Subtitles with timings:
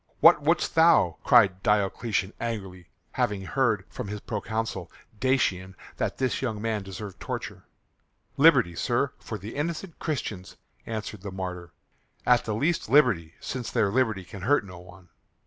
[0.19, 6.59] "What wouldst thou?" cried Diocletian angrily, having heard from his proconsul Dacian that this young
[6.59, 7.65] man deserved torture.
[8.35, 11.71] "Liberty, sir, for the innocent Christians," answered the martyr.
[12.25, 15.09] "At the least liberty, since their liberty can hurt no one."